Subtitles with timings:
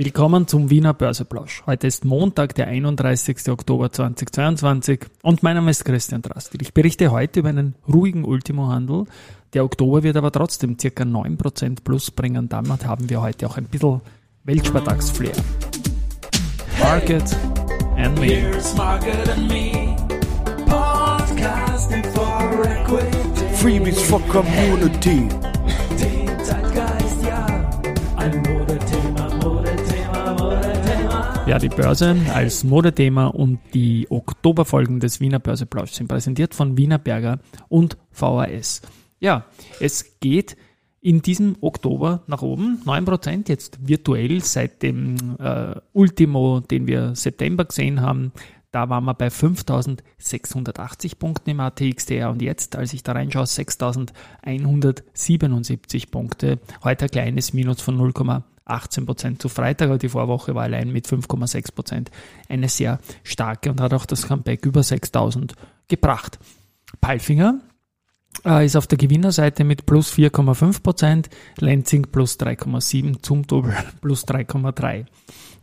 [0.00, 1.64] Willkommen zum Wiener Börseplausch.
[1.66, 3.48] Heute ist Montag, der 31.
[3.48, 6.62] Oktober 2022 und mein Name ist Christian Drastil.
[6.62, 9.06] Ich berichte heute über einen ruhigen Ultimohandel.
[9.54, 12.48] Der Oktober wird aber trotzdem circa 9% plus bringen.
[12.48, 14.00] Damit haben wir heute auch ein bisschen
[14.44, 15.34] Weltspartags-Flair.
[16.80, 17.36] Market
[17.96, 18.52] and me.
[18.76, 19.96] Market and me.
[20.66, 23.54] Podcasting for equity.
[23.56, 25.47] Freebies for Community.
[31.48, 36.98] Ja, die Börse als Modethema und die Oktoberfolgen des Wiener Börseplausch sind präsentiert von Wiener
[36.98, 37.38] Berger
[37.70, 38.82] und VHS.
[39.18, 39.46] Ja,
[39.80, 40.58] es geht
[41.00, 47.64] in diesem Oktober nach oben, 9%, jetzt virtuell seit dem äh, Ultimo, den wir September
[47.64, 48.32] gesehen haben.
[48.70, 56.10] Da waren wir bei 5680 Punkten im ATXDR und jetzt, als ich da reinschaue, 6177
[56.10, 56.58] Punkte.
[56.84, 57.98] Heute ein kleines Minus von
[58.68, 62.08] 0,18% zu Freitag, aber die Vorwoche war allein mit 5,6%
[62.48, 65.54] eine sehr starke und hat auch das Comeback über 6000
[65.88, 66.38] gebracht.
[67.00, 67.60] Palfinger
[68.44, 71.26] äh, ist auf der Gewinnerseite mit plus 4,5%,
[71.58, 75.06] Lenzing plus 3,7%, Zumtobel plus 3,3%.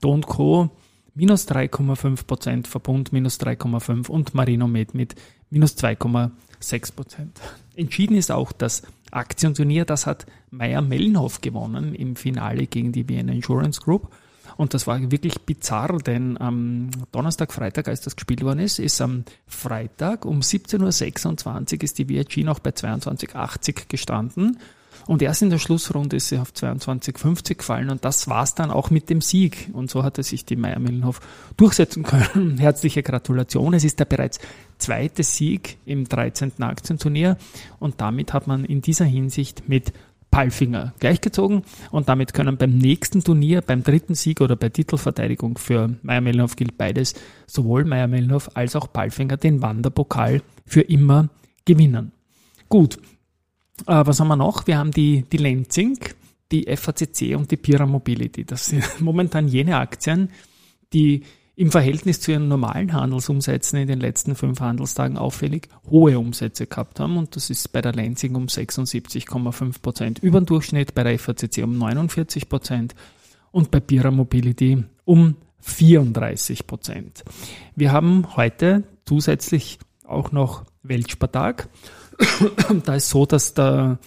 [0.00, 0.70] Don Co.
[1.14, 5.14] minus 3,5%, Verbund minus 3,5% und Marinomed mit
[5.50, 7.28] minus 2,6%.
[7.76, 13.80] Entschieden ist auch das Aktienturnier, das hat Meyer-Mellenhof gewonnen im Finale gegen die Vienna Insurance
[13.80, 14.10] Group.
[14.56, 19.00] Und das war wirklich bizarr, denn am Donnerstag, Freitag, als das gespielt worden ist, ist
[19.00, 24.58] am Freitag um 17.26 Uhr ist die VIG noch bei 22,80 gestanden.
[25.06, 28.90] Und erst in der Schlussrunde ist sie auf 22,50 gefallen und das war's dann auch
[28.90, 29.70] mit dem Sieg.
[29.72, 31.20] Und so hatte sich die Meier Millenhof
[31.56, 32.58] durchsetzen können.
[32.60, 33.74] Herzliche Gratulation.
[33.74, 34.38] Es ist der bereits
[34.78, 36.62] zweite Sieg im 13.
[36.62, 37.36] Aktienturnier
[37.78, 39.92] und damit hat man in dieser Hinsicht mit
[40.32, 45.94] Palfinger gleichgezogen und damit können beim nächsten Turnier, beim dritten Sieg oder bei Titelverteidigung für
[46.02, 47.14] Meier-Mellenhof gilt beides,
[47.46, 51.28] sowohl Meier-Mellenhof als auch Palfinger den Wanderpokal für immer
[51.66, 52.12] gewinnen.
[52.68, 52.96] Gut,
[53.86, 54.66] äh, was haben wir noch?
[54.66, 55.98] Wir haben die, die Lenzing,
[56.50, 58.44] die FACC und die Pira Mobility.
[58.44, 60.30] Das sind momentan jene Aktien,
[60.94, 61.24] die
[61.54, 66.98] im Verhältnis zu ihren normalen Handelsumsätzen in den letzten fünf Handelstagen auffällig hohe Umsätze gehabt
[66.98, 67.18] haben.
[67.18, 71.62] Und das ist bei der Lenzing um 76,5 Prozent über den Durchschnitt, bei der FACC
[71.62, 72.94] um 49 Prozent
[73.50, 77.22] und bei Pira Mobility um 34 Prozent.
[77.76, 81.68] Wir haben heute zusätzlich auch noch Weltspartag.
[82.84, 83.98] da ist so, dass da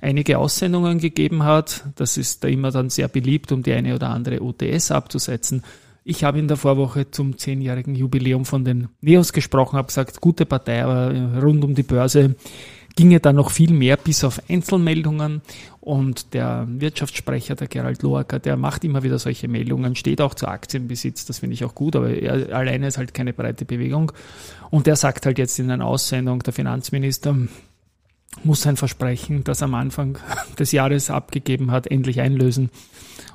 [0.00, 1.84] einige Aussendungen gegeben hat.
[1.96, 5.62] Das ist da immer dann sehr beliebt, um die eine oder andere OTS abzusetzen.
[6.04, 10.46] Ich habe in der Vorwoche zum zehnjährigen Jubiläum von den Neos gesprochen, habe gesagt, gute
[10.46, 12.34] Partei, aber rund um die Börse
[12.96, 15.42] ginge da noch viel mehr bis auf Einzelmeldungen.
[15.80, 20.46] Und der Wirtschaftssprecher, der Gerald Loacker, der macht immer wieder solche Meldungen, steht auch zu
[20.46, 24.12] Aktienbesitz, das finde ich auch gut, aber er alleine ist halt keine breite Bewegung.
[24.70, 27.36] Und der sagt halt jetzt in einer Aussendung, der Finanzminister
[28.44, 30.18] muss sein Versprechen, das am Anfang
[30.58, 32.70] des Jahres abgegeben hat, endlich einlösen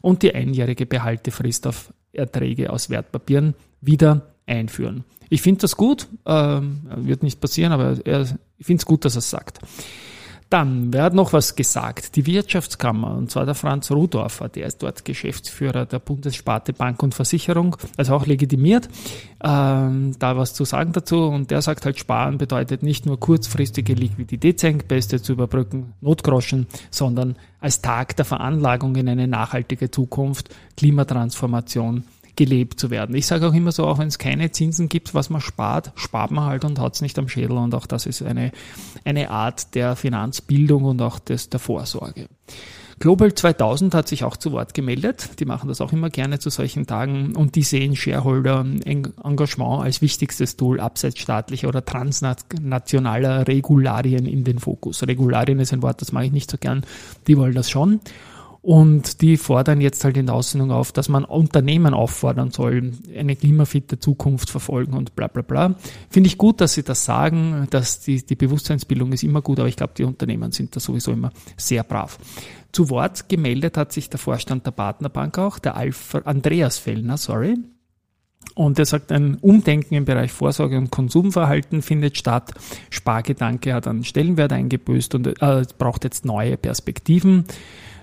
[0.00, 5.04] und die einjährige Behaltefrist auf Erträge aus Wertpapieren wieder einführen.
[5.28, 8.22] Ich finde das gut, ähm, wird nicht passieren, aber er,
[8.58, 9.58] ich finde es gut, dass er es sagt.
[10.48, 12.14] Dann, wer hat noch was gesagt?
[12.14, 17.16] Die Wirtschaftskammer, und zwar der Franz Rudorfer, der ist dort Geschäftsführer der Bundessparte Bank und
[17.16, 18.88] Versicherung, also auch legitimiert,
[19.42, 21.24] ähm, da was zu sagen dazu.
[21.24, 27.82] Und der sagt halt, Sparen bedeutet nicht nur kurzfristige Liquiditätsengpässe zu überbrücken, Notgroschen, sondern als
[27.82, 32.04] Tag der Veranlagung in eine nachhaltige Zukunft, Klimatransformation,
[32.36, 33.16] gelebt zu werden.
[33.16, 36.30] Ich sage auch immer so, auch wenn es keine Zinsen gibt, was man spart, spart
[36.30, 37.56] man halt und hat es nicht am Schädel.
[37.56, 38.52] Und auch das ist eine,
[39.04, 42.28] eine Art der Finanzbildung und auch des, der Vorsorge.
[42.98, 45.38] Global 2000 hat sich auch zu Wort gemeldet.
[45.38, 50.00] Die machen das auch immer gerne zu solchen Tagen und die sehen Shareholder Engagement als
[50.00, 55.06] wichtigstes Tool abseits staatlicher oder transnationaler Regularien in den Fokus.
[55.06, 56.86] Regularien ist ein Wort, das mache ich nicht so gern.
[57.26, 58.00] Die wollen das schon.
[58.66, 63.36] Und die fordern jetzt halt in der Aussendung auf, dass man Unternehmen auffordern soll, eine
[63.36, 65.76] klimafitte Zukunft verfolgen und bla bla bla.
[66.10, 69.68] Finde ich gut, dass sie das sagen, dass die, die Bewusstseinsbildung ist immer gut, aber
[69.68, 72.18] ich glaube, die Unternehmen sind da sowieso immer sehr brav.
[72.72, 77.58] Zu Wort gemeldet hat sich der Vorstand der Partnerbank auch, der Alf Andreas Fellner, sorry.
[78.56, 82.52] Und er sagt, ein Umdenken im Bereich Vorsorge und Konsumverhalten findet statt.
[82.90, 87.44] Spargedanke hat einen Stellenwert eingebüßt und äh, braucht jetzt neue Perspektiven.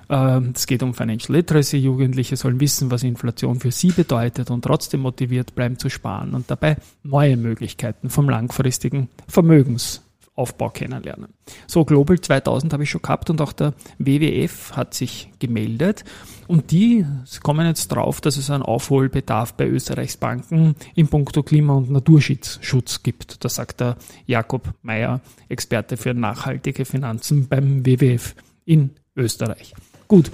[0.09, 1.77] Ähm, es geht um Financial Literacy.
[1.77, 6.49] Jugendliche sollen wissen, was Inflation für sie bedeutet und trotzdem motiviert bleiben zu sparen und
[6.49, 10.03] dabei neue Möglichkeiten vom langfristigen Vermögensaufbau
[10.35, 11.27] Aufbau kennenlernen.
[11.67, 16.03] So, Global 2000 habe ich schon gehabt und auch der WWF hat sich gemeldet
[16.47, 17.05] und die
[17.43, 23.03] kommen jetzt drauf, dass es einen Aufholbedarf bei Österreichs Banken in puncto Klima- und Naturschutz
[23.03, 23.45] gibt.
[23.45, 28.33] Das sagt der Jakob Mayer, Experte für nachhaltige Finanzen beim WWF
[28.65, 29.75] in Österreich.
[30.13, 30.29] Gut.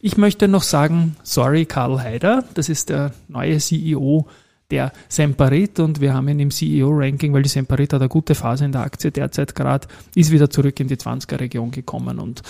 [0.00, 4.26] Ich möchte noch sagen, sorry Karl Haider, das ist der neue CEO
[4.70, 8.64] der Semperit und wir haben ihn im CEO-Ranking, weil die Semperit hat eine gute Phase
[8.64, 12.40] in der Aktie derzeit gerade, ist wieder zurück in die 20er-Region gekommen und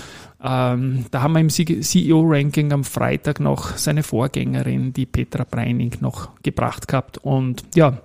[0.40, 6.40] ähm, da haben wir im CEO-Ranking am Freitag noch seine Vorgängerin, die Petra Breining, noch
[6.44, 8.02] gebracht gehabt und ja,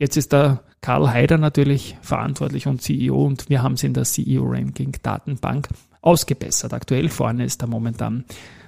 [0.00, 4.02] jetzt ist der Karl Haider natürlich verantwortlich und CEO und wir haben es in der
[4.02, 5.68] CEO-Ranking-Datenbank
[6.04, 6.72] ausgebessert.
[6.72, 8.24] Aktuell vorne ist er momentan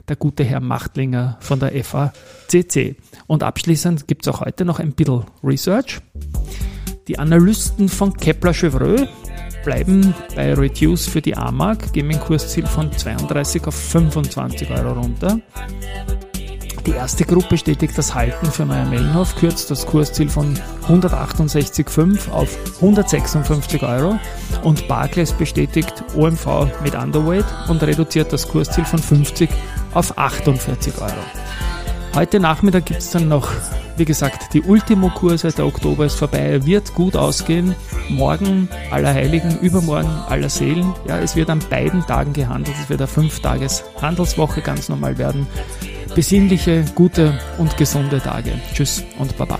[0.09, 2.97] der gute Herr Machtlinger von der FACC.
[3.27, 6.01] Und abschließend gibt es auch heute noch ein bisschen Research.
[7.09, 9.07] Die Analysten von Kepler Chevreux
[9.65, 15.41] bleiben bei Reduce für die A-Mark, geben ein Kursziel von 32 auf 25 Euro runter.
[16.87, 20.57] Die erste Gruppe bestätigt das Halten für Meyer Mellenhof, kürzt das Kursziel von
[20.89, 24.21] 168,5 auf 156 Euro
[24.63, 29.51] und Barclays bestätigt OMV mit Underweight und reduziert das Kursziel von 50
[29.95, 31.13] auf 48 Euro.
[32.15, 33.51] Heute Nachmittag gibt es dann noch,
[33.97, 35.51] wie gesagt, die Ultimo-Kurse.
[35.53, 37.75] Der Oktober ist vorbei, wird gut ausgehen.
[38.09, 40.95] Morgen Allerheiligen, übermorgen aller Seelen.
[41.09, 42.77] Ja, es wird an beiden Tagen gehandelt.
[42.81, 45.49] Es wird eine 5-Tages-Handelswoche ganz normal werden.
[46.17, 48.53] Besinnliche, gute und gesunde Tage.
[48.73, 49.59] Tschüss und Baba.